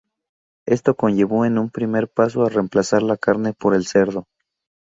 Esto 0.65 0.95
conllevó 0.95 1.45
en 1.45 1.59
un 1.59 1.69
primer 1.69 2.07
paso 2.11 2.43
a 2.43 2.49
reemplazar 2.49 3.03
la 3.03 3.17
carne 3.17 3.53
por 3.53 3.75
el 3.75 3.85
cerdo. 3.85 4.25